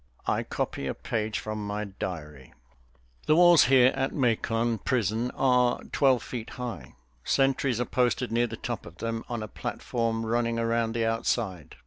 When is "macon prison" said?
4.15-5.29